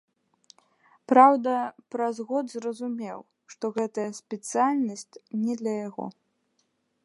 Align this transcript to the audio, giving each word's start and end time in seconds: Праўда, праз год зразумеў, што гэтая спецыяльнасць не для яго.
Праўда, 1.11 1.53
праз 1.95 2.15
год 2.31 2.45
зразумеў, 2.55 3.19
што 3.55 3.65
гэтая 3.77 4.09
спецыяльнасць 4.23 5.07
не 5.43 5.53
для 5.61 5.73
яго. 5.87 6.05